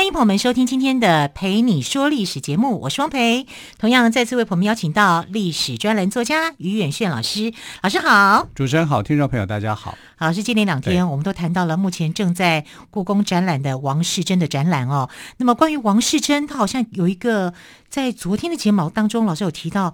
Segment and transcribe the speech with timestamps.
[0.00, 3.46] 欢迎朋友们收听今天的《陪你说历史》节目，我是汪培。
[3.76, 9.98] 同样再次为朋友们邀请到历史专栏作家于远炫老师，老师好，主持人好，听众朋友大家好。
[10.16, 15.10] 老师，今年两天我们都谈到了目前正在故宫展览的王世贞的展览哦。
[15.36, 17.52] 那么关于王世贞，他好像有一个
[17.90, 19.92] 在昨天的节目当中，老师有提到，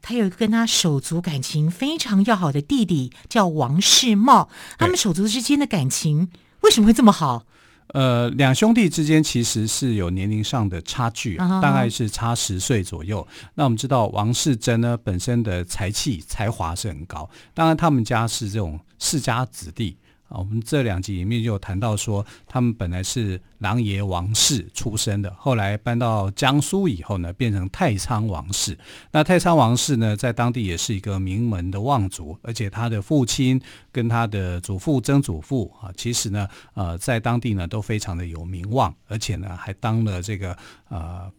[0.00, 4.48] 他有一个跟他手足感情非常要好的弟弟叫王世茂，
[4.78, 6.30] 他们手足之间的感情
[6.62, 7.44] 为什么会这么好？
[7.92, 13.26] 呃，两兄弟之间其实是有年龄上的差距，大概是差十岁左右。
[13.54, 19.96] 那我们知道王世贞呢，本身的才气才华是很高，当然他们家是这种世家子弟。
[20.38, 28.76] 我们这两集里面就谈到说，他们本来是琅琊王氏出身的，后来搬到江苏以后呢，变成太仓王氏。
[29.10, 33.60] 那太仓王氏呢，在当地也是一个名门的望族，而且他的父亲
[33.90, 40.56] 跟他的祖父、曾祖父啊，其实呢，呃，在当地呢都非常的有名望，而且呢，还当了这个
[40.88, 41.30] 呃，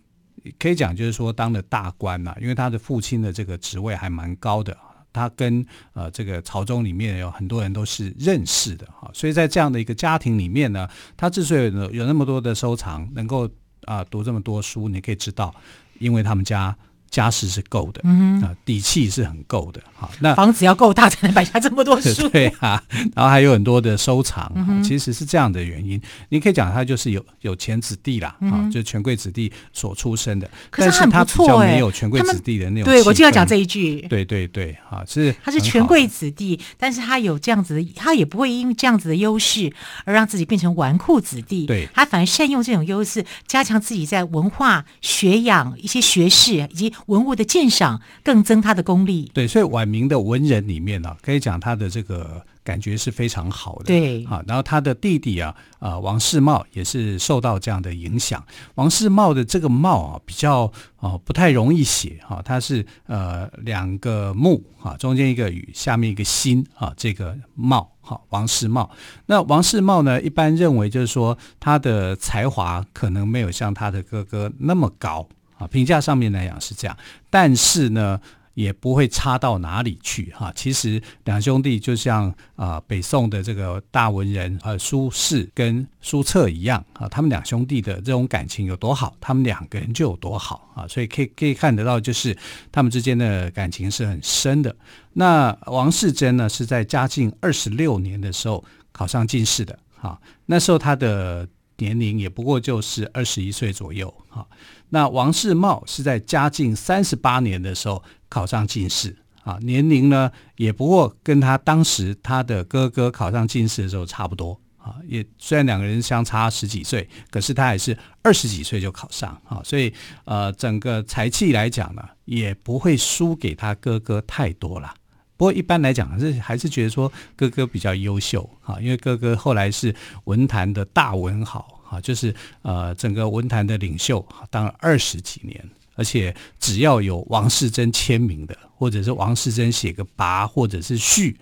[0.60, 4.76] 可以讲就是说当了大官呐，因为他的父亲的这个职位还蛮高的。
[5.14, 13.50] 他跟呃这个朝中里面有很多人都是认识的哈，所以在这样的一个家庭里面呢，他之所以有有那么多的收藏，能够
[13.86, 15.54] 啊、读这么多书，你可以知道，
[16.00, 16.76] 因为他们家。
[17.14, 22.82] 家世是够的，嗯啊，底气是很够的，好，那房子要够大才能摆下这么多书， 对啊，
[23.16, 26.02] 然后还有很多的收藏，嗯、其实是这样的原因。
[26.30, 28.36] 你可以讲他就是有有钱子弟啦，
[28.72, 32.92] 就是权贵子弟所出身的，可是他很不错，但是他比较没有权贵子弟的那种。
[32.92, 39.72] 对，我就要讲这一句，对对对，啊，是他是权贵子弟，但是他有这样子的，他也不会因为这样子的优势
[40.04, 48.02] 而让自己变成纨绔子弟，对，他反而善用这种优势，加强自己在文化学养一些学识以及文物的鉴赏。
[48.24, 58.44] 更增他的功力，对，所以晚明的文人里面呢、啊，可以讲他的这个感觉是非常好的，对，啊，然后他的弟弟啊，啊、呃，王世茂也是受到这样的影响。
[58.76, 60.66] 王世茂的这个茂啊，比较
[60.96, 68.90] 啊、呃、不太容易写哈，他是呃两个木啊，中间一个雨，下面一个心啊，这个茂好，王世茂。
[69.26, 75.28] 那王世茂呢，一般认为就是说他的才华可能没有像他的哥哥那么高。
[75.68, 76.98] 评价上面来讲是这样，
[77.30, 78.20] 但是呢，
[78.54, 80.52] 也不会差到哪里去哈。
[80.56, 90.88] 其实两兄弟就像啊、北宋的这个大文人呃苏轼跟苏辙一样啊，他们两兄弟的这种感情有多好，他们两个人就有多好啊。
[90.88, 92.38] 所以可以可以看得到，就是
[92.72, 94.76] 他们之间的感情是很深的。
[95.14, 101.48] 那王世贞呢，是在嘉靖二十六年的时候考上进士的哈，那时候他的。
[101.78, 104.46] 年龄也不过就是二十一岁左右，哈。
[104.94, 119.92] 那王世茂是在嘉靖三十八年的时候考上进士，啊，年龄呢也不过跟他当时他的哥哥考上进士的时候差不多，啊，也虽然两个人相差十几岁，可是他还是二十几岁就考上，啊，所以
[120.26, 124.94] 呃，整个才气来讲呢，也不会输给他哥哥太多了。
[125.36, 129.96] 不过一般来讲，还是还是觉得说哥哥比较优秀哈，因为哥哥后来是
[130.26, 132.34] 文坛的大文豪啊，就是
[132.64, 135.64] 呃整个文坛的领袖，当了二十几年，
[135.96, 141.38] 而且只要有王世贞签名的，或者是王世贞写个跋或者是序，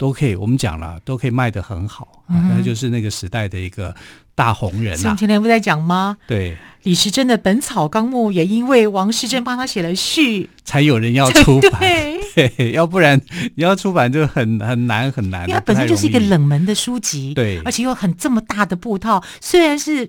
[0.00, 0.34] 都可以。
[0.34, 3.94] 我们讲了，都可以卖得很好，那、嗯、就是那个时代的一个。
[4.32, 5.14] 大红人啊！
[5.16, 6.16] 前天不在讲吗？
[6.26, 11.72] 对，李时珍的《本草纲目》也因为王世贞帮他写了序，才有人要出版。
[12.34, 13.20] 对， 对，要不然
[13.56, 15.42] 你要出版就很很难很难。
[15.42, 20.08] 因为它本身就是一个冷门的书籍，对，而且又很这么大的布套，虽然是。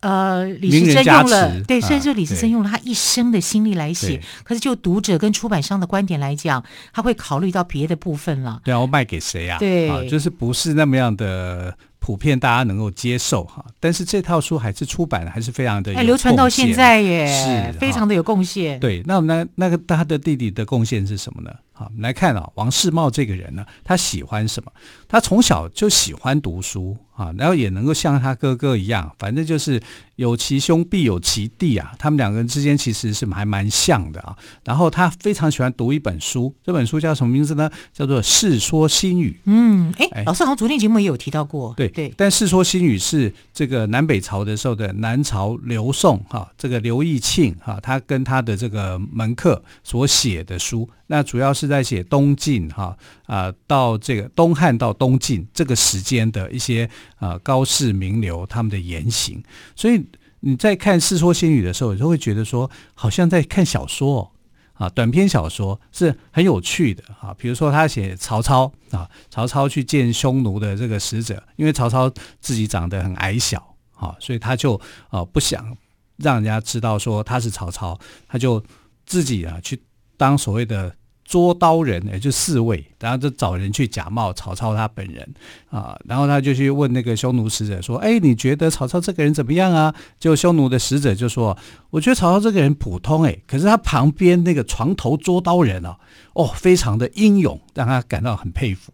[0.00, 6.62] 呃，李时珍用了，对，虽然说李时珍用了他一生的心力来写，可是就读者跟出版商的观点来讲，
[6.92, 8.60] 他会考虑到别的部分了。
[8.64, 9.58] 对啊，我卖给谁啊？
[9.58, 13.64] 对啊，就是不是那么样的普遍，大家能够接受哈。
[13.80, 18.78] 但是这套书还是出版的，还是非常的流传到现在耶，是非常的有贡献。
[18.78, 21.50] 对，那我们那那个他的弟弟的贡献是什么呢？
[21.72, 24.70] 好，我们来看啊，王世茂这个人呢，他喜欢什么？
[25.08, 26.96] 他从小就喜欢读书。
[27.18, 29.82] 啊，然后也能够像他哥哥一样，反正就是
[30.14, 31.92] 有其兄必有其弟啊。
[31.98, 34.36] 他们两个人之间其实是还蛮像的啊。
[34.62, 37.68] 然后他非常喜欢读一本书，这本书叫什么名字呢？
[37.92, 39.32] 叫做《世说新语》。
[39.46, 41.74] 嗯，哎，老师好像昨天节目也有提到过。
[41.76, 50.88] 对对，但《世说新语》是这个南北朝的时候的南朝刘宋哈，这个刘义庆哈，他跟他的这个门客所写的书。
[51.10, 52.94] 那主要是在写东晋哈
[53.24, 59.42] 啊，到这个东汉到东晋这个时间的一些啊高士名流他们的言行，
[59.74, 60.04] 所以
[60.40, 64.30] 你在看《世说新语》的时候，你就会觉得说，好像在看小说哦
[64.74, 67.34] 啊，短篇小说是很有趣的啊。
[67.36, 72.08] 比如说他写曹操啊，曹操去见匈奴的这个使者，因为曹操
[72.40, 75.76] 自己长得很矮小啊，所以他就啊不想
[76.16, 78.62] 让人家知道说他是曹操，他就
[79.04, 79.82] 自己啊去。
[80.16, 80.92] 当所谓的
[81.28, 85.28] 捉刀人，也就侍卫，然后就找人去假冒曹操他本人
[85.68, 91.54] 啊，然后他就去问那个匈奴使者说：“哎，你觉得曹操这个人怎么样啊？”就匈奴的使者就说
[91.90, 95.98] ：“我觉得曹操这个人普通，哎，可是他旁边那个床头捉刀人啊，
[96.32, 98.90] 哦，非常的英勇，让他感到很佩服。”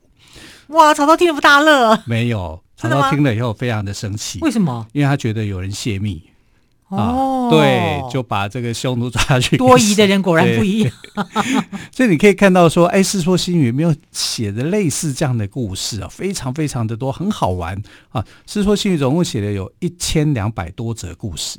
[0.75, 4.85] 哇，曹操听了不大乐，没有，曹操听了以后非常的生气，为什么？
[4.93, 6.21] 因为他觉得有人泄密。
[6.89, 9.57] 哦、啊，对，就把这个匈奴抓下去。
[9.57, 10.93] 多疑的人果然不一样。
[11.91, 18.21] 所以你可以看到说，哎，《世说新语》没有写的类似这样的故事啊，非常非常的多，很好玩啊。
[18.47, 21.59] 《世说新语》总共写了有一千两百多则故事，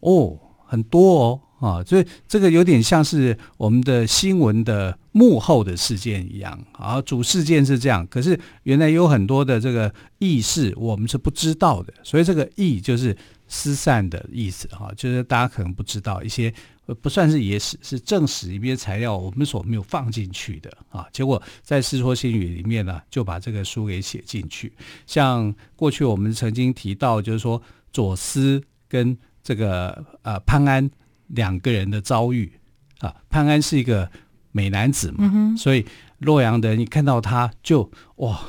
[0.00, 7.00] 哦，很多哦啊，所以这个有点像是我们的新闻的幕后的事件一样啊。
[7.02, 13.16] 主事件是这样，可是原来有很多的这个軼事我们是不知道的，所以这个意就是。
[13.52, 16.54] 失散的意思哈，就是大家可能不知道一些
[17.02, 21.04] 不算是野史，是正史里面材料，我们所没有放进去的啊。
[21.12, 24.72] 结果在《世说新语》里面呢，就把这个书给写进去。
[25.04, 27.60] 像过去我们曾经提到，就是说
[27.92, 30.88] 左思跟这个呃潘安
[31.34, 32.52] 两个人的遭遇
[33.00, 33.14] 啊。
[33.28, 34.10] 潘安是一个
[34.52, 35.84] 美男子嘛，嗯、所以
[36.18, 38.40] 洛阳的人一看到他就哇，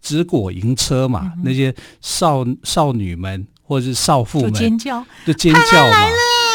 [0.00, 3.46] 直裹银车嘛，嗯、那些少少女们。
[3.70, 5.60] 或者是少妇们尖叫，就尖叫
[5.92, 6.08] 嘛，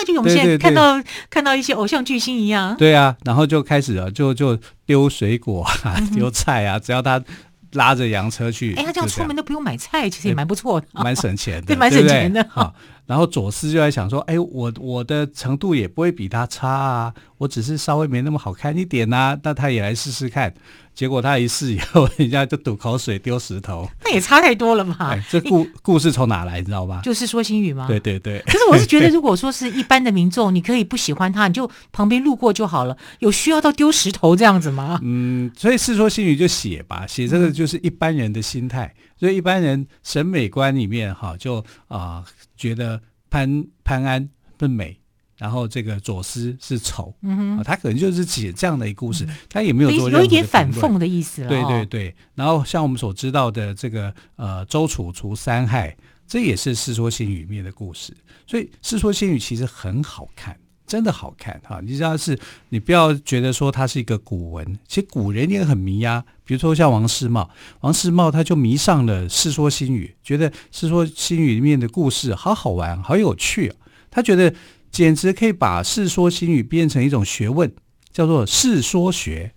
[0.06, 2.76] 就我们现在看到看到一些偶像巨星一样。
[2.76, 7.24] 对啊，然后就开始了，就就丢水果啊，丢菜啊，只要他
[7.72, 12.46] 拉着洋车去，哎，他这样出门都不用买菜，其实也蛮不错的，蛮省钱的， 对，蛮省钱的。
[12.50, 12.76] 好，
[13.06, 20.54] 然后左思就在想说，哎，我我的程度也不会比他差啊，我只是稍微没那么好看一点呐，那他也来试试看。
[20.96, 24.96] 结果他一试以后，人家就吐口水、丢石头，那也差太多了嘛。
[25.00, 27.02] 哎、这故故事从哪来，你知道吗？
[27.04, 27.86] 就是说新语吗？
[27.86, 28.42] 对对对。
[28.48, 32.96] 可是我是觉得，如果说是一般的民众，你可以不喜欢他，你就旁边路过就好了。
[33.20, 34.98] 有需要到丢石头这样子吗？
[35.04, 38.86] 嗯，所以世说新语就写吧，写这个就是一般人的心态。
[38.86, 42.26] 嗯、所以一般人审美观里面哈，就啊、呃、
[42.56, 45.00] 觉得潘潘安不美。
[45.38, 51.50] 然后这个左思是丑，嗯哼，他可能就是写这样的一个故事，嗯、他也没有做有一点反讽的意思了。
[51.50, 55.94] 对对对，然后像我们所知道的这个呃周楚除三害，
[56.26, 58.16] 这也是《世说新语》里面的故事。
[58.48, 60.58] 所以《世说新语》其实很好看，
[60.88, 61.80] 真的好看哈！
[61.84, 62.40] 你知道是，
[62.70, 66.26] 你不要觉得说它是一个古文，其实古人也很迷呀、啊。
[66.44, 67.50] 比如说像王世茂，
[67.82, 73.76] 王世茂他就迷上了《世说新语》，觉得《世说新语》里面的故事好好玩，好有趣、啊，
[74.10, 74.54] 他觉得。
[74.92, 77.70] 简直可以把《世说新语》变成一种学问，
[78.14, 79.52] 叫做世说学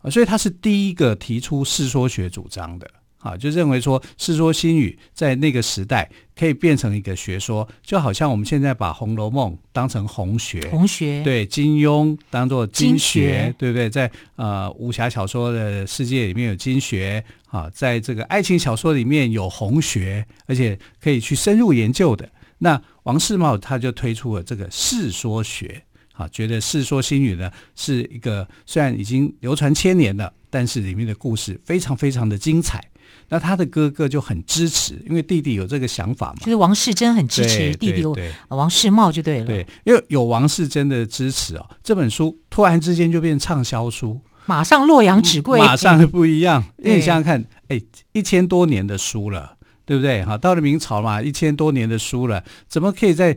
[0.00, 0.08] 啊！
[0.08, 2.90] 所以他是第一个提出世说学主张的
[3.20, 13.90] 啊，就认为说《世说新语》在那个时代可以变成一个学说，就好像我们现在把《红楼梦》当成红学，红学对金庸当做金学，金学对不对？
[13.90, 22.26] 在呃武侠小说的世界里面有金学啊，在这个爱情小说里面有红学，而且可以去深入研究的。
[22.56, 32.82] 那王世茂他就推出了这个世说学，啊，觉得《世说新语》呢是一个虽然已经流传千年了，但是里面的故事非常非常的精彩。
[33.28, 38.04] 那他的哥哥就很支持，因为弟弟有这个想法嘛，就是王世贞很支持弟弟
[38.48, 39.46] 王世茂就对了。
[39.46, 46.64] 对，因为有王世贞的支持哦，这本书突然之间就变畅销书，马上洛阳纸贵，马上不一样。
[46.78, 47.80] 因为你想想看，哎，
[48.12, 49.56] 一千多年的书了。
[49.86, 50.24] 对不对？
[50.24, 53.36] 哈，到了明朝嘛，一千多年的书了，怎么可以在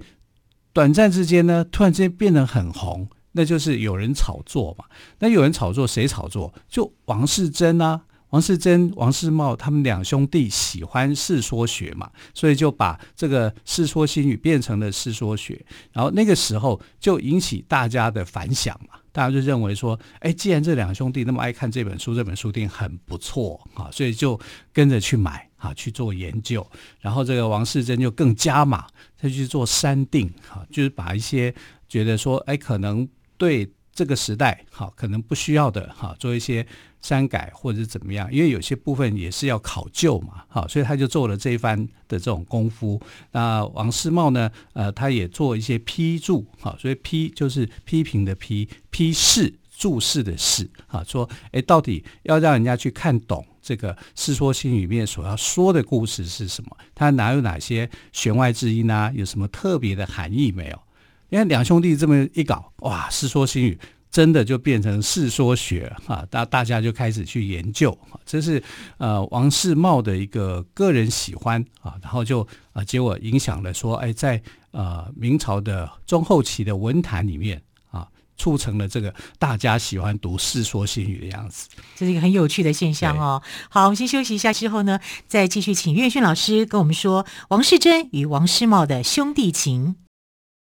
[0.71, 1.65] 短暂之间呢？
[1.71, 3.07] 突然之间变得很红？
[3.31, 4.85] 那就是有人炒作嘛。
[5.17, 6.53] 那有人炒作，谁炒作？
[6.69, 8.01] 就王世贞啊，
[8.33, 15.63] 王世贞、王世茂他们两兄弟喜欢世说学嘛，所以就把这个《世说新语》变成了世说学。
[15.91, 24.39] 然后那个时候就引起大家的反响嘛，大家就认为说，哎，既然这两兄弟那么爱看这本书，这本书定很不错啊，所以就
[24.73, 25.47] 跟着去买。
[25.63, 26.67] 啊去做研究，
[26.99, 28.85] 然后这个王世贞就更加码，
[29.17, 31.55] 他去做删定啊，就是把一些
[31.87, 36.65] 觉得说哎可能对这个时代好可能不需要的哈做一些。
[37.03, 38.33] 删改或者怎么样？
[38.33, 42.97] 因为有些部分也是要考究嘛，好，所以他就做了这一番的这种功夫。
[43.33, 44.49] 那王世茂呢？
[44.71, 56.77] 呃，他也做一些批注，哈，所以批就是批评的批，批示注释的释，哈，说，哎，到底要让人家去看懂这个《世说新语》里面所要说的故事是什么？
[56.95, 59.11] 它哪有哪些弦外之音啊？
[59.13, 60.81] 有什么特别的含义没有？
[61.29, 63.77] 因为两兄弟这么一搞，哇，《世说新语》。
[64.13, 68.61] 真的就变成世说学啊，大大家就开始去研究啊，这是
[68.99, 74.39] 呃王世茂的一个个人喜欢啊，然后就啊结果影响了说，哎，在
[74.69, 83.41] 呃明朝的中后期的文坛里面啊，促成了这个大家喜欢读《世说新语》的样子，这是一个很有趣的现象哦。
[83.67, 89.95] 好，我们先休息一下，之后呢，再继续请岳迅老师跟我们说王世贞与王世茂的兄弟情。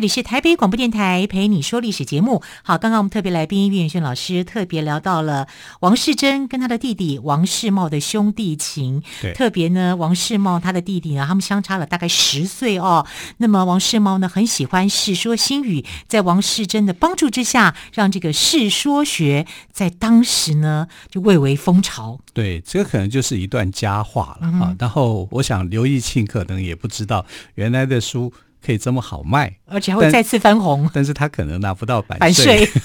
[0.00, 2.42] 这里是台北广播电台陪你说历史节目。
[2.62, 5.46] 好，刚刚我们特别来宾岳轩老师特别聊到了
[5.80, 9.02] 王世贞跟他的弟弟王世茂的兄弟情。
[9.20, 13.06] 对，特别呢，王世茂他的弟弟呢，他们相差了大概十岁哦。
[13.36, 22.18] 那么王世茂呢，很喜欢《世说新语》，在王世贞的帮助之下，让这个世说学在当时呢就蔚为风潮。
[22.32, 24.60] 对，这个可能就是一段佳话了啊。
[24.70, 27.26] 嗯、然后我想刘义庆可能也不知道
[27.56, 28.32] 原来的书。
[28.64, 32.68] 可以这么好卖，而且还会再次翻红，但，但是他可能拿不到版税。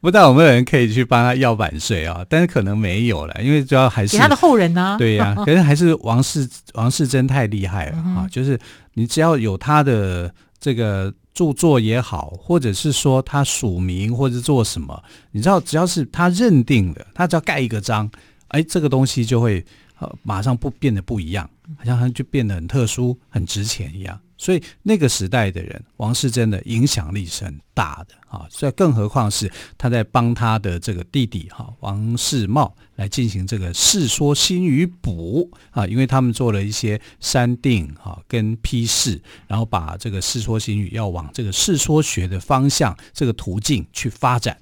[0.00, 2.24] 不知道有没有人可以去帮他要版税啊？
[2.28, 4.98] 但是可能没有了，因为主要还是他的后人呢、啊。
[4.98, 8.26] 对呀、啊， 可是还是王世王世贞太厉害了啊！
[8.30, 8.58] 就是
[8.94, 18.08] 你只要有他的这个著作也好，或者是说他署名或者做什么，你知道，只要是他认定的，他只要盖一个章，
[18.48, 19.64] 哎，这个东西就会。
[19.98, 21.48] 呃，马上不变得不一样，
[21.78, 24.20] 好像就变得很特殊、很值钱一样。
[24.38, 28.46] 所以那个时代的人，王世贞的影响力是很大的啊。
[28.50, 44.58] 所以更何况是他在帮他的这个弟弟哈王世茂来进行这个《世说新语补》啊，因为他们做了一些删定哈跟批示，然后把这个《世说新语》要往这个世说学的方向这个途径去发展。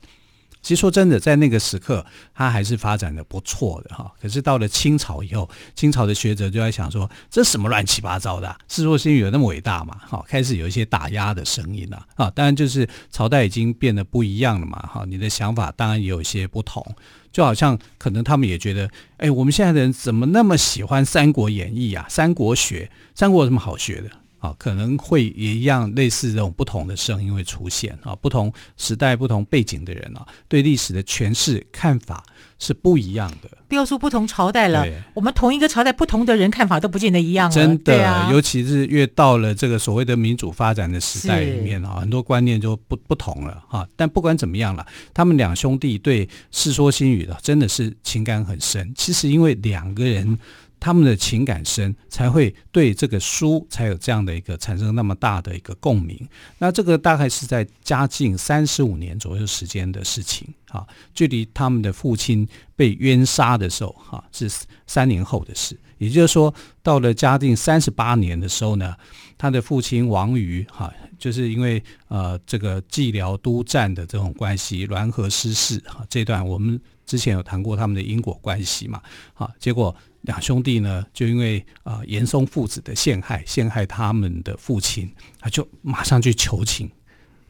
[0.65, 2.05] 其实说真的，在那个时刻，
[2.35, 4.11] 他还是发展的不错的哈。
[4.21, 8.57] 可是到了清朝以后，清朝的学者就在想说，这什么乱七八糟的？
[8.67, 10.01] 世说新语有那么伟大吗？
[10.09, 12.31] 哈，开始有一些打压的声音了啊。
[12.31, 14.79] 当然，就是朝代已经变得不一样了嘛。
[14.91, 16.83] 哈，你的想法当然也有一些不同。
[17.31, 22.07] 就好像可能他们也觉得，哎，我们现在的人怎么那么喜欢《三国演义》啊？
[22.09, 24.09] 三国学，三国有什么好学的？
[24.45, 32.23] 啊，可能会也一样，类似这种不同的声音会出现啊，不同时代、不同背景的人啊，对历史的诠释看法
[32.59, 33.49] 是不一样的。
[33.67, 37.55] 不要说不同朝代了，我们同一个朝代，不同的人看法都不见得一样了。
[37.55, 43.89] 真的，啊、尤其是越到了这个所谓的民主发展的时代里面啊，很多观念就不不同了哈。
[43.97, 48.93] 但不管怎么样了，他们两兄弟对《世说新语》的真的是情感很深。
[48.95, 50.39] 其实因为两个人。
[50.79, 56.29] 他们的情感深，才会对这个书才有这样的一个产生那么大的一个共鸣。
[56.59, 64.51] 那这个大概是在嘉靖三十五年左右时间的事情啊，距离他们的父亲被冤杀的时候哈，是
[64.87, 65.79] 三年后的事。
[65.97, 66.53] 也就是说，
[66.83, 68.95] 到了嘉靖三十八年的时候呢，
[69.39, 79.01] 他的父亲王瑜哈，就是因为呃这个蓟辽督战的这种关系，栾河失势哈，这段我们之前有谈过他们的因果关系嘛，
[79.33, 79.97] 好，结果。
[80.25, 86.91] 两兄弟呢，就因为啊严嵩父子的陷害，陷害他们的父亲，他就马上去求情，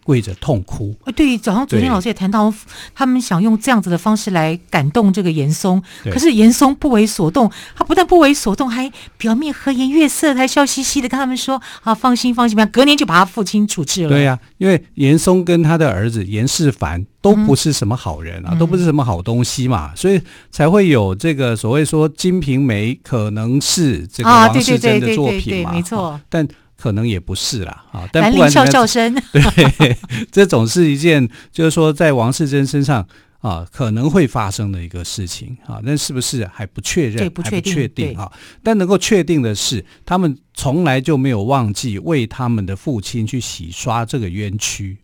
[0.05, 0.95] 跪着痛哭。
[1.05, 2.53] 呃，对，早上昨天老师也谈到，
[2.95, 14.11] 他们想用这样子的方式来感动这个严嵩，可是严嵩不为所动，他不但不为所动，还表面和颜悦色，还笑嘻嘻的跟他们说：“啊，放心，放心吧。”隔年就把他父亲处置了。
[14.11, 20.21] 对呀、啊，因为严嵩跟他的儿子严世蕃都不是什么好人啊，嗯、都不是什么好东西嘛，嗯、所以
[20.51, 26.47] 才会有这个所谓说《金瓶梅》可能是这个王世贞的作品嘛，没错，但。
[26.77, 29.97] 可能也不是啦，啊，但不管笑笑声， 对，
[30.31, 33.07] 这总是一件，就是说在王世贞身上
[33.41, 37.31] 啊，可能会发生的一个事情啊，那是不是还不确认？
[37.31, 38.33] 不确定，还不确定啊。
[38.63, 44.99] 但能够确定的是，他们从来就没有忘记为他们的父亲去洗刷这个冤屈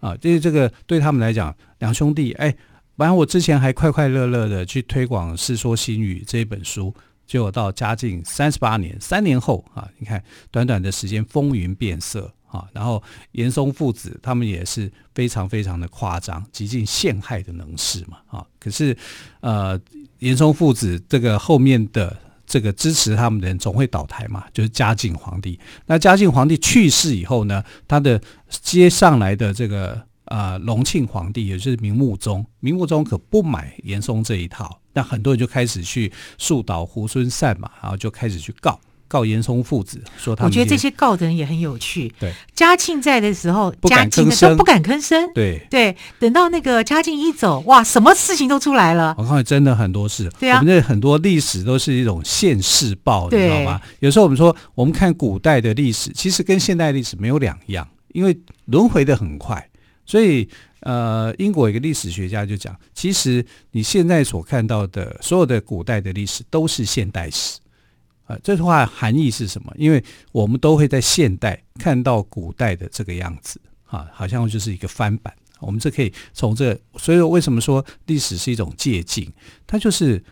[0.00, 0.14] 啊。
[0.22, 2.54] 因为这个对他们来讲，两兄弟，哎，
[2.96, 6.94] 反正我之前还快快乐乐的去推广《世说新语》这一本书。
[7.26, 13.02] 结果到嘉靖三十八年，三年后啊，你看短短的时间风云变色啊，然后
[13.32, 18.46] 严嵩父子他们也是非常非常的夸张，极尽陷害的能事嘛啊。
[18.60, 18.96] 可是
[19.40, 19.78] 呃，
[20.20, 22.16] 严嵩父子这个后面的
[22.46, 25.58] 这个支持他们的人总会倒台嘛，就是嘉靖皇帝。
[25.86, 34.80] 那嘉靖皇帝去世以后呢，他的接上来的这个呃隆庆皇帝，也就是明穆宗，明穆宗可不买严嵩这一套。
[34.92, 40.50] 那很多人就开始去树倒猢狲散嘛，然后就开始去告告严嵩父子，说他们。
[40.50, 42.12] 我觉得这些告的人也很有趣。
[42.18, 45.30] 对，嘉庆在的时候，不敢吭声，不敢吭声。
[45.32, 49.14] 对对，等到那个嘉靖一走，哇，什么事情都出来了。
[49.18, 50.28] 我看真的很多事。
[50.40, 53.80] 对啊，我们这很多历史都是一种现世报，你知道吗？
[54.00, 59.68] 有时候我们说，我们看古代的历史，其实跟现代历史没有两样，因为轮回的很快，
[60.06, 60.48] 所以。
[60.80, 67.58] 呃，英国一个历史学家就讲，其实你现在所看到的所有的古代的历史都是现代史。
[68.26, 69.72] 啊、这句话含义是什么？
[69.76, 75.34] 因为我们都会在现代看到古代的这个样子，啊，好像就是一个翻版。
[75.58, 79.28] 我们这可以从这，所以为什么说历史是一种借镜？
[79.66, 80.22] 它就是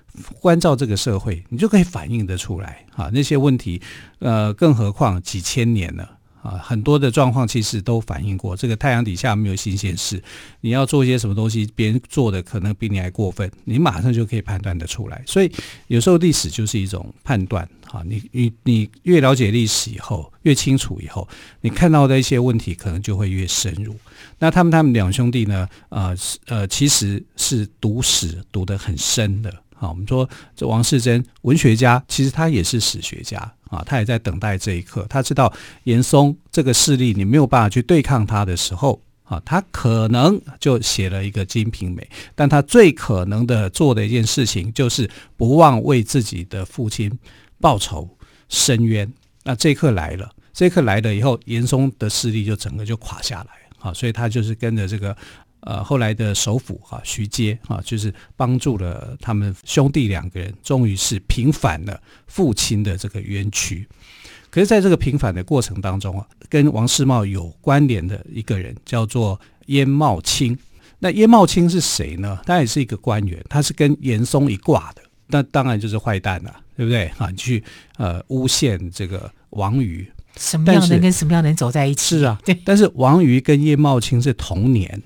[0.41, 3.83] 关照这个社会，你就可以反映得出来啊，那些问题。
[4.21, 6.19] 呃，更何况几千年了。
[6.45, 10.23] 啊，很多的状况其实都反映过，这个太阳底下没有新鲜事。
[10.61, 15.23] 你要做一些什么东西，别人做的可能比你还过分，你马上就可以判断得出来。
[15.27, 15.51] 所以
[15.87, 17.67] 有时候历史就是一种判断。
[17.87, 21.27] 哈，你你你越了解历史以后，越清楚以后，
[21.63, 23.97] 你看到的一些问题可能就会越深入。
[24.39, 25.67] 那他们他们两兄弟呢？
[25.89, 26.15] 呃
[26.47, 29.55] 呃，其实是读史读得很深的。
[29.85, 35.05] 啊，我们说这王世贞文学家，其实他也是史学家啊，他也在等待这一刻。
[35.11, 42.03] 他知道严嵩这个势力，你没有办法去对抗他的时候啊，他可能就写了一个《金瓶梅》。
[42.35, 47.13] 但他最可能的做的一件事情，就是不忘为自己的父亲
[47.61, 48.09] 报仇
[48.49, 49.13] 伸冤。
[49.43, 55.15] 那这一刻来了，这一刻来了以后，严嵩的势力就整个就垮下来啊，所以他就是跟着这个。
[55.65, 63.89] 呃，后来的首辅哈徐阶哈，就是帮助了他们兄弟两个人，终于是平反了父亲的这个冤屈。
[64.51, 70.57] 可是，在这个平反的过程当中啊，跟王世茂有关联的一个人叫做鄢懋卿。
[70.99, 72.39] 那鄢懋卿是谁呢？
[72.45, 75.03] 他也是一个官员，他是跟严嵩一挂的。
[75.29, 77.31] 那当然就是坏蛋了，对不对啊？
[77.31, 77.65] 你去
[77.97, 82.19] 呃诬陷这个王瑜，什么样的人跟什么样的人走在一起？
[82.19, 82.55] 是啊， 对。
[82.65, 85.03] 但是王瑜跟鄢懋卿是同年。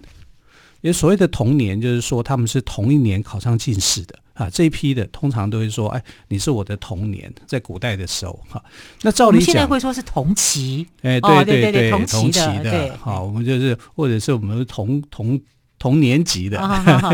[0.80, 4.48] 也所谓的同年，就是说他们是同一年考上进士的啊。
[4.48, 8.62] 这一批的通常都会说：“哎，你是我的同年。”在古代的时候，哈，
[9.02, 10.86] 那照理讲，现在会说是同期。
[11.02, 12.30] 哎，对对对，同期
[12.62, 15.40] 的，好，我们就是或者是我们同同
[15.80, 16.58] 同年级的，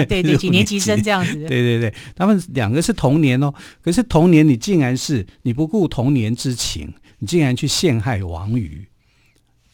[0.08, 1.32] 对对， 几年级生这样子。
[1.32, 3.52] 对对对，他们两个是同年哦。
[3.82, 8.86] 可是同年，你竟然是你不顾同年之情，你竟然去陷害王瑜，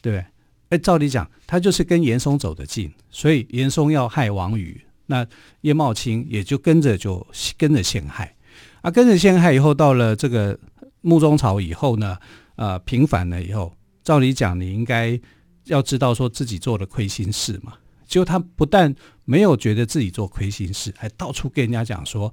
[0.00, 0.24] 对。
[0.70, 5.24] 哎，照理讲，他就是跟严嵩走得近，所以严嵩要害王宇，那
[5.62, 7.26] 鄢懋卿也就跟着就
[7.58, 8.34] 跟着陷害，
[8.80, 10.56] 啊，跟着陷害以后，到了这个
[11.00, 12.16] 穆宗朝以后呢，
[12.54, 15.20] 呃，平反了以后，照理讲，你应该
[15.64, 17.74] 要知道说自己做了亏心事嘛，
[18.06, 22.32] 结果他不但没有觉得自己做亏心事，还到处跟人家讲说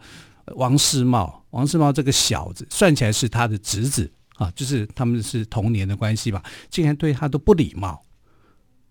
[0.54, 8.00] 王世茂，王世茂这个小子，算起来是他的侄子啊，就是他们是同年的关系吧，竟然对他都不礼貌。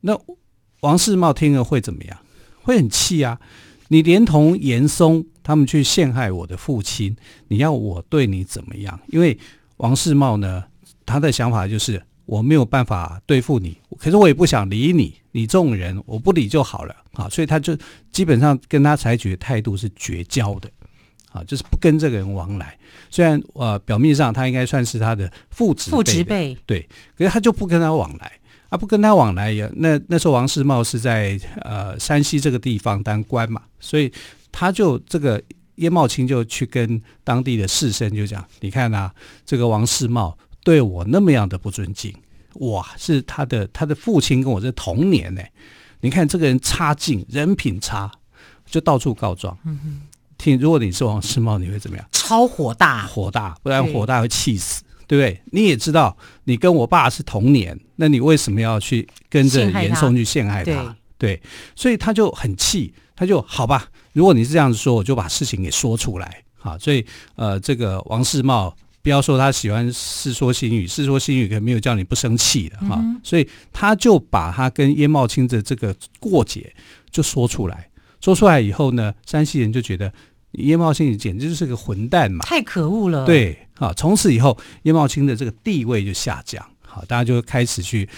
[0.01, 0.19] 那
[0.81, 2.19] 王世茂听了会怎么样？
[2.63, 3.41] 会很气啊！
[3.89, 8.99] 你连同严嵩他们去陷害我的父亲，你要我对你怎么样？
[9.07, 9.39] 因为
[9.77, 10.65] 王世茂呢，
[11.05, 17.29] 他的想法就是我没有办法对付你，可是我也不想理你，你这种人我不理就好了啊！
[17.29, 17.79] 所以他就
[18.11, 20.69] 基本上跟他采取的态度是绝交的
[21.31, 22.77] 啊，就是不跟这个人往来。
[23.11, 28.33] 虽然呃表面上他应该算是他的父子父执辈，对，可是他就不跟他往来。
[28.69, 29.71] 啊，不跟他往来也。
[29.77, 34.13] 那那时候王世茂是在呃山西这个地方当官嘛，所以
[34.51, 35.43] 他就这个
[35.77, 42.13] 叶茂卿就去跟当地的士绅就讲：你看呐、啊，这个王世茂对我那么样的不尊敬，
[42.55, 45.43] 哇，是他的他的父亲跟我是同年呢。
[46.01, 48.11] 你看这个人差劲，人品差，
[48.67, 49.57] 就到处告状。
[49.65, 50.01] 嗯哼，
[50.37, 52.07] 听，如果你是王世茂，你会怎么样？
[52.13, 54.83] 超火大，火大，不然火大会气死。
[55.07, 55.41] 对不对？
[55.53, 60.97] 你也知道，你跟我爸是同年，那你为什么要去跟着严嵩去陷害他？
[61.19, 61.43] 对，对，
[61.75, 63.89] 所以他就很气，他就好吧。
[64.13, 66.43] 如果你是这样子说，我就把事情给说出来。
[66.55, 73.21] 好，所以呃，这个王世茂不要说他喜欢《世说新语》，《世说新语》可能没有叫你不生气的哈、嗯。
[73.23, 76.73] 所以他就把他跟鄢茂卿的这个过节
[77.11, 77.89] 就说出来。
[78.21, 80.13] 说出来以后呢，山西人就觉得。
[80.53, 82.43] 鄢茂卿简直就是个混蛋嘛！
[82.47, 83.27] 太可恶了。
[83.27, 86.65] 对，好，从此以后，鄢茂卿的这个地位就下降。
[86.81, 88.09] 好，大家就开始去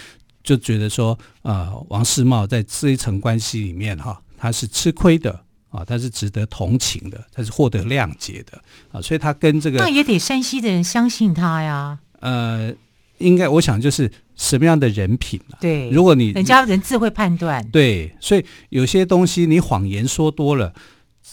[0.45, 5.33] 就觉得说，呃，王世茂在这一层关系里面，哈，他是吃亏的
[5.71, 8.57] 啊，他是值得同情的，他是获得谅解的
[8.93, 11.99] 啊，所以他跟这个那也得山西的人相信他呀。
[12.21, 12.73] 呃，
[13.19, 15.59] 应该我想就是什么样的人品啊？
[15.61, 17.69] 对，如果你人家人自会判断。
[17.71, 20.73] 对，所以有些东西你谎言说多了。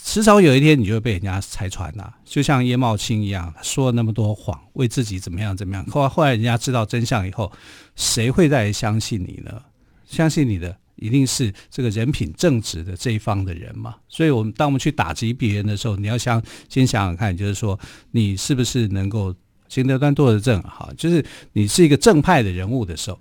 [0.06, 5.84] 迟早有一天，你就会被人家拆穿了，就像鄢茂卿一样，说了那么多谎，为自己怎么样怎么样。
[5.86, 7.50] 后来后来人家知道真相以后，
[7.96, 9.60] 谁会再相信你呢？
[10.06, 13.96] 相信你的一定是这个人品正直的这一方的人嘛。
[14.08, 17.78] 所以，我们当我们去打击别人的时候，你要想先想想看，就是说
[18.12, 19.34] 你是不是能够
[19.68, 23.20] 行得端坐得正，哈，就是你是一个正派的人物的时候。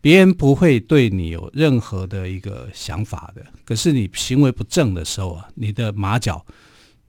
[0.00, 6.44] 别人不会对你有任何的一个想法的，可是你行为不正的时候啊，你的马脚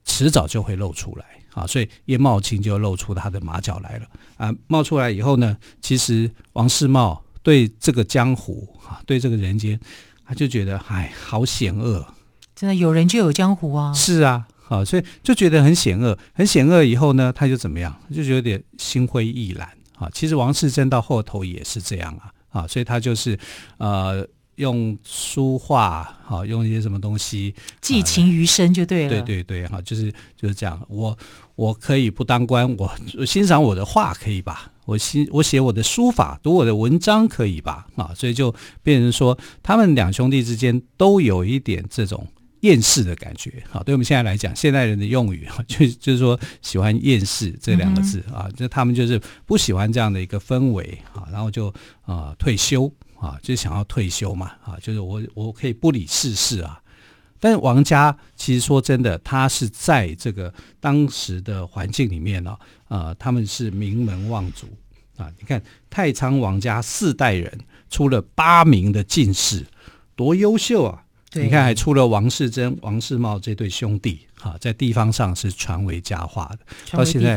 [0.04, 1.24] 迟早就会露出来
[1.54, 4.06] 啊，所以叶茂卿就露出他的马脚来了。
[4.36, 9.78] 啊，冒出来以后呢，其实王世茂对这个江湖啊，对这个人间，
[10.26, 12.06] 他就觉得哎，好险恶，
[12.54, 19.68] 真的有人就有江湖啊，是啊，好，所以就觉得很险恶，很险恶以后呢，他就怎么样，就觉得有点心灰意懒。
[19.96, 20.10] 啊。
[20.12, 22.30] 其实王世贞到后头也是这样啊。
[22.52, 23.36] 啊，所以他就是，
[23.78, 24.24] 呃，
[24.56, 29.08] 用书画，好，用一些什么东西寄情于生就对了。
[29.08, 30.80] 对对对，哈，就是就是这样。
[30.88, 31.18] 我
[31.56, 34.70] 我可以不当官，我欣赏我的画可以吧？
[34.84, 37.86] 我欣我写我的书法，读我的文章可以吧？
[37.96, 42.26] 啊，所以就变成说，他们两兄弟之间都有一点这种。
[42.62, 51.68] 厌世的感觉，好，对我们现在来讲，现代人的用语 就就是说喜欢厌世这两个字啊，就他们就是不喜欢这样的一个氛围啊，然后就
[52.02, 56.80] 啊、呃、退休啊，就想要退休嘛啊，就是我我可以不理世事啊。
[57.40, 64.68] 但是王家其实说真的，他是在这个当时的环境里面呢，啊，他们是名门望族
[65.16, 65.28] 啊。
[65.40, 67.52] 你看太仓王家四代人
[67.90, 69.66] 出了八名的进士，
[70.14, 71.02] 多优秀啊！
[71.34, 76.58] 你看，还出了王世贞、王世茂这对兄弟，哈，在地方上是传为佳话的。
[76.90, 77.34] 到现在。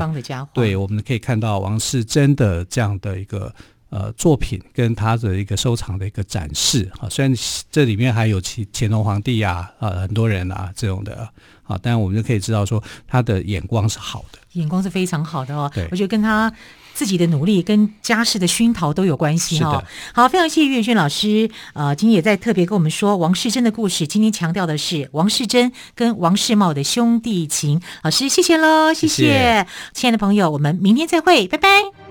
[0.54, 3.54] 对，我们可以看到王世贞的这样的一个
[3.90, 6.92] 呃作品，跟他的一个收藏的一个展示。
[7.00, 7.34] 哈，虽然
[7.72, 11.30] 这里面还有乾乾隆皇帝啊，啊，很多人啊这种的，
[11.64, 15.72] 啊，但我们就可以知道说他的眼光是好的，眼光是非常好的哦。
[15.74, 16.52] 对，我觉得跟他。
[16.96, 19.84] 自己的努力跟家世的熏陶都有关系哈、哦。
[20.14, 24.08] 好，非常谢谢岳轩老师，呃，今天也在特别跟我们说王世贞的故事。
[24.08, 27.82] 今天强调的是王世贞跟王世茂的兄弟情。
[28.02, 32.05] 老师，谢谢喽，谢谢，谢谢亲爱的朋友，我们明天再会，拜拜。